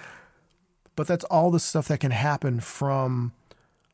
But 0.94 1.06
that's 1.06 1.24
all 1.24 1.50
the 1.50 1.60
stuff 1.60 1.88
that 1.88 2.00
can 2.00 2.10
happen 2.10 2.60
from 2.60 3.32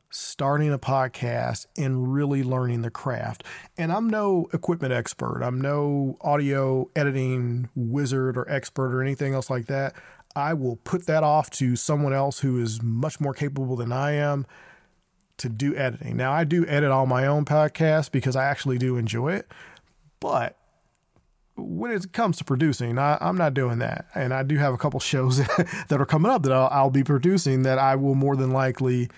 starting 0.09 0.71
a 0.71 0.77
podcast 0.77 1.65
and 1.75 2.13
really 2.13 2.43
learning 2.43 2.83
the 2.83 2.91
craft. 2.91 3.43
And 3.77 3.91
I'm 3.91 4.09
no 4.09 4.47
equipment 4.53 4.93
expert, 4.93 5.41
I'm 5.41 5.59
no 5.59 6.17
audio 6.21 6.89
editing 6.95 7.69
wizard 7.75 8.37
or 8.37 8.49
expert 8.49 8.93
or 8.93 9.01
anything 9.01 9.33
else 9.33 9.49
like 9.49 9.65
that. 9.65 9.95
I 10.35 10.53
will 10.53 10.77
put 10.77 11.05
that 11.05 11.23
off 11.23 11.49
to 11.51 11.75
someone 11.75 12.13
else 12.13 12.39
who 12.39 12.59
is 12.59 12.81
much 12.81 13.19
more 13.19 13.33
capable 13.33 13.75
than 13.75 13.91
I 13.91 14.13
am 14.13 14.45
to 15.37 15.49
do 15.49 15.75
editing. 15.75 16.17
Now, 16.17 16.31
I 16.31 16.43
do 16.43 16.65
edit 16.67 16.91
all 16.91 17.05
my 17.05 17.25
own 17.25 17.45
podcasts 17.45 18.11
because 18.11 18.35
I 18.35 18.45
actually 18.45 18.77
do 18.77 18.97
enjoy 18.97 19.33
it, 19.33 19.51
but 20.19 20.57
when 21.55 21.91
it 21.91 22.11
comes 22.13 22.37
to 22.37 22.43
producing, 22.43 22.97
I, 22.97 23.17
am 23.21 23.37
not 23.37 23.53
doing 23.53 23.79
that. 23.79 24.05
And 24.15 24.33
I 24.33 24.43
do 24.43 24.57
have 24.57 24.73
a 24.73 24.77
couple 24.77 24.99
shows 24.99 25.37
that 25.87 26.01
are 26.01 26.05
coming 26.05 26.31
up 26.31 26.43
that 26.43 26.51
I'll, 26.51 26.69
I'll 26.71 26.89
be 26.89 27.03
producing 27.03 27.63
that 27.63 27.77
I 27.77 27.95
will 27.95 28.15
more 28.15 28.35
than 28.35 28.51
likely 28.51 29.09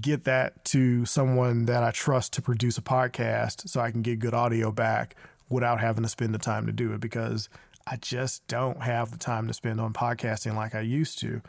get 0.00 0.24
that 0.24 0.64
to 0.66 1.04
someone 1.04 1.66
that 1.66 1.82
I 1.82 1.90
trust 1.90 2.32
to 2.34 2.42
produce 2.42 2.78
a 2.78 2.82
podcast 2.82 3.68
so 3.68 3.80
I 3.80 3.90
can 3.90 4.02
get 4.02 4.18
good 4.18 4.32
audio 4.32 4.72
back 4.72 5.16
without 5.48 5.80
having 5.80 6.02
to 6.04 6.08
spend 6.08 6.34
the 6.34 6.38
time 6.38 6.66
to 6.66 6.72
do 6.72 6.92
it 6.92 7.00
because 7.00 7.48
I 7.86 7.96
just 7.96 8.46
don't 8.48 8.82
have 8.82 9.10
the 9.10 9.18
time 9.18 9.46
to 9.46 9.54
spend 9.54 9.80
on 9.80 9.92
podcasting 9.92 10.54
like 10.56 10.74
I 10.74 10.80
used 10.80 11.18
to. 11.18 11.42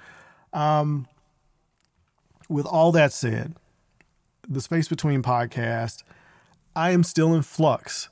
Um, 0.52 1.08
with 2.50 2.66
all 2.66 2.92
that 2.92 3.14
said, 3.14 3.56
the 4.48 4.62
space 4.62 4.88
between 4.88 5.24
podcasts, 5.24 6.04
I 6.76 6.92
am 6.92 7.04
still 7.04 7.34
in 7.34 7.42
flux 7.42 8.10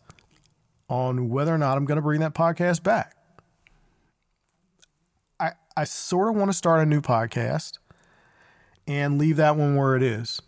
on 0.90 1.30
whether 1.30 1.54
or 1.54 1.58
not 1.58 1.78
I'm 1.78 1.86
going 1.86 1.98
to 1.98 2.02
bring 2.02 2.22
that 2.22 2.34
podcast 2.34 2.84
back. 2.84 3.16
I 5.40 5.52
I 5.76 5.84
sort 5.84 6.30
of 6.30 6.36
want 6.36 6.50
to 6.50 6.58
start 6.58 6.82
a 6.82 6.86
new 6.86 7.02
podcast 7.02 7.80
and 8.88 9.18
leave 9.18 9.38
that 9.38 9.58
one 9.58 9.76
where 9.76 9.96
it 9.96 10.04
is. 10.04 10.42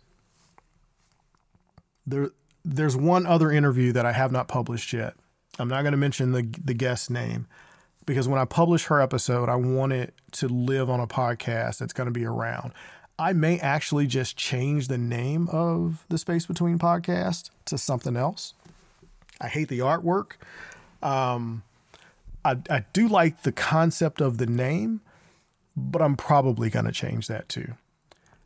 There, 2.06 2.30
there's 2.64 2.96
one 2.96 3.26
other 3.26 3.50
interview 3.50 3.92
that 3.92 4.06
I 4.06 4.12
have 4.12 4.30
not 4.30 4.48
published 4.48 4.92
yet. 4.92 5.14
I'm 5.58 5.68
not 5.68 5.82
going 5.82 5.92
to 5.92 5.98
mention 5.98 6.32
the 6.32 6.48
the 6.64 6.74
guest 6.74 7.10
name 7.10 7.46
because 8.06 8.28
when 8.28 8.40
I 8.40 8.44
publish 8.44 8.84
her 8.86 9.00
episode, 9.00 9.48
I 9.48 9.56
want 9.56 9.92
it 9.92 10.14
to 10.32 10.48
live 10.48 10.88
on 10.88 11.00
a 11.00 11.06
podcast 11.06 11.78
that's 11.78 11.92
going 11.92 12.06
to 12.06 12.12
be 12.12 12.24
around. 12.24 12.72
I 13.18 13.32
may 13.32 13.58
actually 13.58 14.06
just 14.06 14.36
change 14.36 14.88
the 14.88 14.98
name 14.98 15.48
of 15.50 16.04
the 16.08 16.18
Space 16.18 16.46
Between 16.46 16.78
podcast 16.78 17.50
to 17.66 17.78
something 17.78 18.16
else. 18.16 18.54
I 19.40 19.48
hate 19.48 19.68
the 19.68 19.80
artwork. 19.80 20.32
Um, 21.02 21.62
I, 22.44 22.56
I 22.70 22.84
do 22.92 23.08
like 23.08 23.42
the 23.42 23.52
concept 23.52 24.20
of 24.20 24.38
the 24.38 24.46
name, 24.46 25.00
but 25.76 26.00
I'm 26.00 26.16
probably 26.16 26.70
going 26.70 26.84
to 26.84 26.92
change 26.92 27.26
that 27.26 27.48
too. 27.48 27.74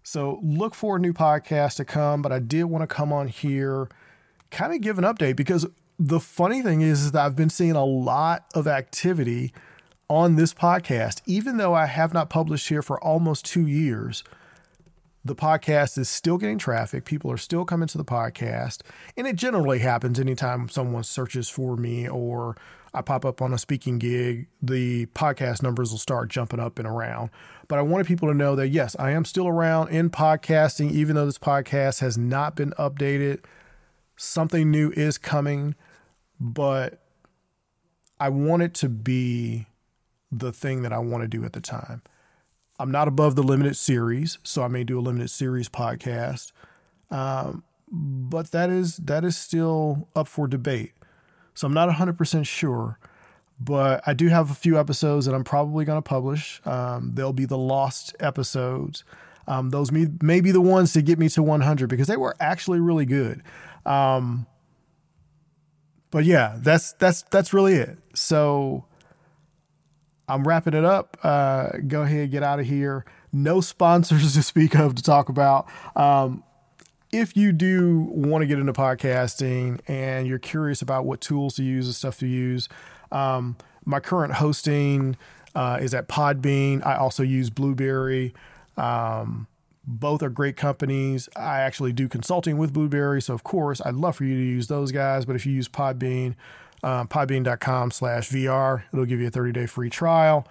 So 0.02 0.40
look 0.42 0.74
for 0.74 0.96
a 0.96 0.98
new 0.98 1.12
podcast 1.12 1.76
to 1.76 1.84
come, 1.84 2.22
but 2.22 2.32
I 2.32 2.38
did 2.38 2.64
want 2.64 2.82
to 2.82 2.86
come 2.86 3.12
on 3.12 3.28
here, 3.28 3.88
kind 4.50 4.72
of 4.72 4.80
give 4.80 4.98
an 4.98 5.04
update 5.04 5.36
because 5.36 5.66
the 6.02 6.18
funny 6.18 6.62
thing 6.62 6.80
is, 6.80 7.02
is 7.02 7.12
that 7.12 7.26
I've 7.26 7.36
been 7.36 7.50
seeing 7.50 7.76
a 7.76 7.84
lot 7.84 8.46
of 8.54 8.66
activity 8.66 9.52
on 10.08 10.36
this 10.36 10.54
podcast. 10.54 11.20
Even 11.26 11.58
though 11.58 11.74
I 11.74 11.84
have 11.84 12.14
not 12.14 12.30
published 12.30 12.70
here 12.70 12.80
for 12.80 12.98
almost 13.04 13.44
two 13.44 13.66
years, 13.66 14.24
the 15.26 15.36
podcast 15.36 15.98
is 15.98 16.08
still 16.08 16.38
getting 16.38 16.56
traffic. 16.56 17.04
People 17.04 17.30
are 17.30 17.36
still 17.36 17.66
coming 17.66 17.86
to 17.86 17.98
the 17.98 18.04
podcast. 18.04 18.80
And 19.14 19.26
it 19.26 19.36
generally 19.36 19.80
happens 19.80 20.18
anytime 20.18 20.70
someone 20.70 21.04
searches 21.04 21.50
for 21.50 21.76
me 21.76 22.08
or 22.08 22.56
I 22.94 23.02
pop 23.02 23.26
up 23.26 23.42
on 23.42 23.52
a 23.52 23.58
speaking 23.58 23.98
gig, 23.98 24.48
the 24.62 25.04
podcast 25.08 25.62
numbers 25.62 25.90
will 25.90 25.98
start 25.98 26.30
jumping 26.30 26.60
up 26.60 26.78
and 26.78 26.88
around. 26.88 27.28
But 27.68 27.78
I 27.78 27.82
wanted 27.82 28.06
people 28.06 28.28
to 28.28 28.34
know 28.34 28.56
that 28.56 28.68
yes, 28.68 28.96
I 28.98 29.10
am 29.10 29.26
still 29.26 29.46
around 29.46 29.90
in 29.90 30.08
podcasting, 30.08 30.92
even 30.92 31.14
though 31.14 31.26
this 31.26 31.38
podcast 31.38 32.00
has 32.00 32.16
not 32.16 32.56
been 32.56 32.70
updated. 32.78 33.44
Something 34.16 34.70
new 34.70 34.90
is 34.92 35.18
coming, 35.18 35.74
but 36.40 37.00
I 38.18 38.30
want 38.30 38.62
it 38.62 38.74
to 38.74 38.88
be 38.88 39.66
the 40.32 40.52
thing 40.52 40.82
that 40.82 40.92
I 40.92 40.98
want 40.98 41.22
to 41.22 41.28
do 41.28 41.44
at 41.44 41.52
the 41.52 41.60
time. 41.60 42.02
I'm 42.78 42.90
not 42.90 43.08
above 43.08 43.36
the 43.36 43.42
limited 43.42 43.76
series, 43.76 44.38
so 44.42 44.62
I 44.62 44.68
may 44.68 44.84
do 44.84 44.98
a 44.98 45.02
limited 45.02 45.28
series 45.28 45.68
podcast. 45.68 46.52
Um, 47.10 47.62
but 47.92 48.52
that 48.52 48.70
is 48.70 48.96
that 48.98 49.24
is 49.24 49.36
still 49.36 50.08
up 50.14 50.28
for 50.28 50.46
debate. 50.46 50.92
So 51.54 51.66
I'm 51.66 51.74
not 51.74 51.90
100% 51.90 52.46
sure, 52.46 52.98
but 53.58 54.02
I 54.06 54.14
do 54.14 54.28
have 54.28 54.50
a 54.50 54.54
few 54.54 54.78
episodes 54.78 55.26
that 55.26 55.34
I'm 55.34 55.44
probably 55.44 55.84
going 55.84 55.98
to 55.98 56.08
publish. 56.08 56.62
Um, 56.64 57.12
they'll 57.14 57.34
be 57.34 57.44
the 57.44 57.58
lost 57.58 58.14
episodes. 58.20 59.04
Um, 59.46 59.70
those 59.70 59.90
may, 59.90 60.06
may 60.22 60.40
be 60.40 60.52
the 60.52 60.60
ones 60.60 60.92
to 60.92 61.02
get 61.02 61.18
me 61.18 61.28
to 61.30 61.42
100 61.42 61.88
because 61.88 62.06
they 62.06 62.16
were 62.16 62.36
actually 62.40 62.78
really 62.78 63.04
good. 63.04 63.42
Um, 63.84 64.46
but 66.10 66.24
yeah, 66.24 66.56
that's 66.58 66.92
that's 66.92 67.22
that's 67.22 67.52
really 67.52 67.74
it. 67.74 67.98
So 68.14 68.84
I'm 70.28 70.46
wrapping 70.46 70.74
it 70.74 70.84
up. 70.84 71.16
Uh, 71.22 71.70
go 71.86 72.02
ahead, 72.02 72.30
get 72.30 72.42
out 72.42 72.60
of 72.60 72.66
here. 72.66 73.04
No 73.32 73.60
sponsors 73.60 74.34
to 74.34 74.42
speak 74.42 74.74
of 74.74 74.94
to 74.94 75.02
talk 75.02 75.28
about. 75.28 75.66
Um, 75.96 76.44
if 77.12 77.36
you 77.36 77.52
do 77.52 78.08
want 78.12 78.42
to 78.42 78.46
get 78.46 78.58
into 78.58 78.72
podcasting 78.72 79.80
and 79.88 80.28
you're 80.28 80.38
curious 80.38 80.80
about 80.80 81.04
what 81.04 81.20
tools 81.20 81.56
to 81.56 81.64
use 81.64 81.86
and 81.86 81.94
stuff 81.94 82.18
to 82.20 82.26
use, 82.26 82.68
um, 83.10 83.56
my 83.84 83.98
current 83.98 84.34
hosting 84.34 85.16
uh, 85.54 85.78
is 85.80 85.92
at 85.94 86.08
Podbean. 86.08 86.84
I 86.86 86.96
also 86.96 87.24
use 87.24 87.50
Blubrry. 87.50 88.32
Um, 88.76 89.48
both 89.90 90.22
are 90.22 90.30
great 90.30 90.56
companies. 90.56 91.28
I 91.36 91.60
actually 91.60 91.92
do 91.92 92.08
consulting 92.08 92.58
with 92.58 92.72
Blubrry, 92.72 93.20
so 93.20 93.34
of 93.34 93.42
course 93.42 93.80
I'd 93.84 93.94
love 93.94 94.16
for 94.16 94.24
you 94.24 94.36
to 94.36 94.42
use 94.42 94.68
those 94.68 94.92
guys. 94.92 95.24
But 95.24 95.36
if 95.36 95.44
you 95.46 95.52
use 95.52 95.68
Podbean, 95.68 96.34
um, 96.82 97.08
podbean.com 97.08 97.90
slash 97.90 98.30
VR, 98.30 98.84
it'll 98.92 99.04
give 99.04 99.20
you 99.20 99.26
a 99.26 99.30
30 99.30 99.52
day 99.52 99.66
free 99.66 99.90
trial. 99.90 100.46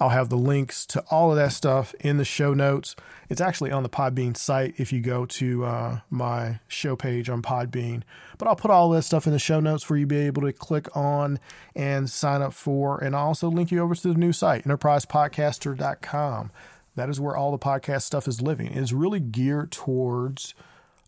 I'll 0.00 0.08
have 0.08 0.28
the 0.28 0.36
links 0.36 0.84
to 0.86 1.04
all 1.10 1.30
of 1.30 1.36
that 1.36 1.52
stuff 1.52 1.94
in 2.00 2.16
the 2.16 2.24
show 2.24 2.52
notes. 2.52 2.96
It's 3.28 3.40
actually 3.40 3.70
on 3.70 3.82
the 3.84 3.88
Podbean 3.88 4.36
site 4.36 4.74
if 4.76 4.92
you 4.92 5.00
go 5.00 5.24
to 5.26 5.64
uh, 5.64 6.00
my 6.10 6.58
show 6.66 6.96
page 6.96 7.28
on 7.28 7.42
Podbean. 7.42 8.02
But 8.36 8.48
I'll 8.48 8.56
put 8.56 8.70
all 8.70 8.90
that 8.90 9.02
stuff 9.02 9.26
in 9.26 9.32
the 9.32 9.38
show 9.38 9.60
notes 9.60 9.84
for 9.84 9.96
you 9.96 10.04
to 10.04 10.08
be 10.08 10.18
able 10.18 10.42
to 10.42 10.52
click 10.52 10.94
on 10.96 11.38
and 11.76 12.10
sign 12.10 12.42
up 12.42 12.52
for. 12.52 12.98
And 12.98 13.14
I'll 13.14 13.28
also 13.28 13.48
link 13.48 13.70
you 13.70 13.80
over 13.80 13.94
to 13.94 14.08
the 14.08 14.14
new 14.14 14.32
site, 14.32 14.64
enterprisepodcaster.com. 14.64 16.50
That 16.96 17.08
is 17.08 17.20
where 17.20 17.36
all 17.36 17.50
the 17.50 17.58
podcast 17.58 18.02
stuff 18.02 18.28
is 18.28 18.40
living. 18.40 18.68
It's 18.68 18.92
really 18.92 19.20
geared 19.20 19.72
towards 19.72 20.54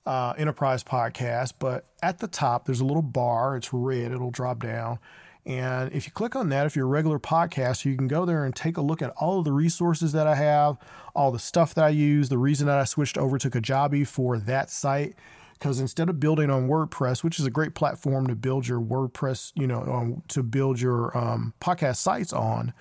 uh, 0.04 0.34
enterprise 0.36 0.82
podcast, 0.82 1.54
but 1.58 1.84
at 2.02 2.18
the 2.18 2.28
top, 2.28 2.66
there's 2.66 2.80
a 2.80 2.84
little 2.84 3.02
bar. 3.02 3.56
It's 3.56 3.72
red, 3.72 4.12
it'll 4.12 4.30
drop 4.30 4.62
down 4.62 4.98
and 5.46 5.92
if 5.92 6.06
you 6.06 6.12
click 6.12 6.34
on 6.34 6.48
that, 6.48 6.66
if 6.66 6.74
you're 6.74 6.86
a 6.86 6.90
regular 6.90 7.20
podcast, 7.20 7.84
you 7.84 7.96
can 7.96 8.08
go 8.08 8.24
there 8.24 8.44
and 8.44 8.54
take 8.54 8.76
a 8.76 8.80
look 8.80 9.00
at 9.00 9.10
all 9.10 9.38
of 9.38 9.44
the 9.44 9.52
resources 9.52 10.10
that 10.10 10.26
I 10.26 10.34
have, 10.34 10.76
all 11.14 11.30
the 11.30 11.38
stuff 11.38 11.72
that 11.74 11.84
I 11.84 11.90
use, 11.90 12.28
the 12.28 12.36
reason 12.36 12.66
that 12.66 12.78
I 12.78 12.84
switched 12.84 13.16
over 13.16 13.38
to 13.38 13.48
Kajabi 13.48 14.06
for 14.08 14.38
that 14.38 14.70
site. 14.70 15.14
because 15.52 15.78
instead 15.78 16.08
of 16.08 16.18
building 16.18 16.50
on 16.50 16.68
WordPress, 16.68 17.22
which 17.22 17.38
is 17.38 17.46
a 17.46 17.50
great 17.50 17.74
platform 17.74 18.26
to 18.26 18.34
build 18.34 18.66
your 18.66 18.80
WordPress, 18.80 19.52
you 19.54 19.68
know, 19.68 19.82
um, 19.82 20.22
to 20.28 20.42
build 20.42 20.80
your 20.80 21.16
um, 21.16 21.54
podcast 21.60 21.96
sites 21.96 22.32
on, 22.32 22.74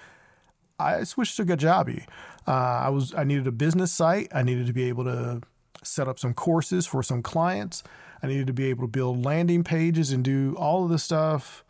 I 0.79 1.03
switched 1.03 1.37
to 1.37 1.45
Kajabi. 1.45 2.05
Uh, 2.47 2.51
I 2.51 2.89
was 2.89 3.13
I 3.13 3.23
needed 3.23 3.47
a 3.47 3.51
business 3.51 3.91
site. 3.91 4.27
I 4.33 4.43
needed 4.43 4.67
to 4.67 4.73
be 4.73 4.83
able 4.83 5.03
to 5.05 5.41
set 5.83 6.07
up 6.07 6.19
some 6.19 6.33
courses 6.33 6.85
for 6.85 7.03
some 7.03 7.21
clients. 7.21 7.83
I 8.21 8.27
needed 8.27 8.47
to 8.47 8.53
be 8.53 8.65
able 8.65 8.83
to 8.83 8.91
build 8.91 9.23
landing 9.23 9.63
pages 9.63 10.11
and 10.11 10.23
do 10.23 10.55
all 10.57 10.83
of 10.83 10.89
the 10.89 10.99
stuff 10.99 11.63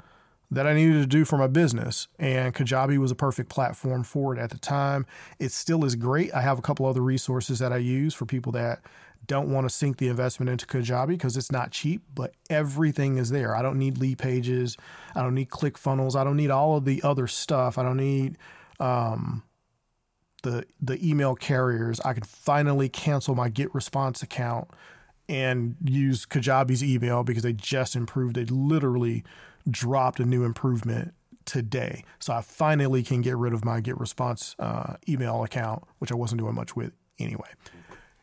that 0.51 0.67
I 0.67 0.73
needed 0.73 1.01
to 1.01 1.07
do 1.07 1.25
for 1.25 1.37
my 1.37 1.47
business. 1.47 2.07
And 2.19 2.53
Kajabi 2.53 2.97
was 2.97 3.11
a 3.11 3.15
perfect 3.15 3.49
platform 3.49 4.03
for 4.03 4.33
it 4.33 4.39
at 4.39 4.51
the 4.51 4.57
time. 4.57 5.05
It 5.39 5.51
still 5.51 5.83
is 5.83 5.95
great. 5.95 6.33
I 6.33 6.41
have 6.41 6.59
a 6.59 6.61
couple 6.61 6.85
other 6.85 7.01
resources 7.01 7.59
that 7.59 7.73
I 7.73 7.77
use 7.77 8.13
for 8.13 8.25
people 8.25 8.51
that 8.53 8.81
don't 9.27 9.51
want 9.51 9.67
to 9.67 9.73
sink 9.73 9.97
the 9.97 10.07
investment 10.07 10.49
into 10.49 10.67
Kajabi 10.67 11.09
because 11.09 11.35
it's 11.35 11.51
not 11.51 11.71
cheap, 11.71 12.03
but 12.13 12.33
everything 12.49 13.17
is 13.17 13.31
there. 13.31 13.55
I 13.55 13.63
don't 13.63 13.79
need 13.79 13.95
Leadpages. 13.95 14.77
I 15.15 15.21
don't 15.21 15.33
need 15.33 15.49
ClickFunnels. 15.49 16.15
I 16.15 16.23
don't 16.23 16.37
need 16.37 16.51
all 16.51 16.77
of 16.77 16.85
the 16.85 17.01
other 17.03 17.27
stuff. 17.27 17.79
I 17.79 17.83
don't 17.83 17.97
need 17.97 18.37
um, 18.79 19.41
the 20.45 20.65
the 20.79 21.03
email 21.05 21.35
carriers. 21.35 21.99
I 22.01 22.13
can 22.13 22.23
finally 22.23 22.87
cancel 22.87 23.35
my 23.35 23.49
GetResponse 23.49 24.23
account 24.23 24.69
and 25.27 25.75
use 25.83 26.25
Kajabi's 26.25 26.83
email 26.83 27.23
because 27.23 27.43
they 27.43 27.51
just 27.51 27.95
improved. 27.95 28.35
They 28.35 28.45
literally 28.45 29.23
dropped 29.69 30.19
a 30.19 30.25
new 30.25 30.43
improvement 30.43 31.13
today. 31.45 32.03
So 32.19 32.31
I 32.31 32.41
finally 32.41 33.03
can 33.03 33.21
get 33.21 33.35
rid 33.35 33.53
of 33.53 33.65
my 33.65 33.81
GetResponse 33.81 34.55
uh, 34.59 34.97
email 35.09 35.43
account, 35.43 35.83
which 35.97 36.11
I 36.11 36.15
wasn't 36.15 36.41
doing 36.41 36.53
much 36.53 36.75
with 36.75 36.93
anyway. 37.19 37.49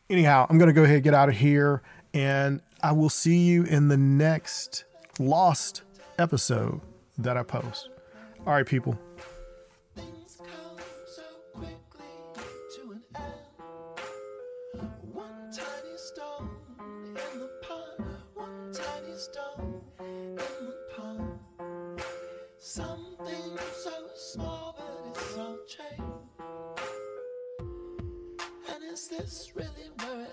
Anyhow, 0.09 0.47
I'm 0.49 0.57
going 0.57 0.67
to 0.67 0.73
go 0.73 0.83
ahead 0.83 0.95
and 0.95 1.03
get 1.03 1.13
out 1.13 1.29
of 1.29 1.35
here, 1.35 1.81
and 2.13 2.61
I 2.81 2.93
will 2.93 3.09
see 3.09 3.39
you 3.39 3.63
in 3.63 3.89
the 3.89 3.97
next 3.97 4.85
Lost 5.19 5.83
episode 6.17 6.81
that 7.17 7.37
I 7.37 7.43
post. 7.43 7.89
All 8.45 8.53
right, 8.53 8.65
people. 8.65 8.97
Is 29.03 29.09
this 29.09 29.51
really 29.53 29.89
where 29.99 30.21
it 30.21 30.32